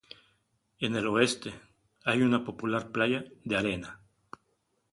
[0.79, 1.53] En el oeste,
[2.05, 4.01] hay una popular playa de arena.